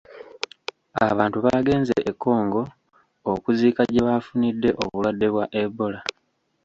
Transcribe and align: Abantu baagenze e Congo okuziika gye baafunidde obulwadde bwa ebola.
Abantu 1.09 1.37
baagenze 1.45 1.93
e 2.11 2.13
Congo 2.23 2.61
okuziika 3.33 3.81
gye 3.91 4.01
baafunidde 4.07 4.69
obulwadde 4.81 5.27
bwa 5.33 5.45
ebola. 5.61 5.99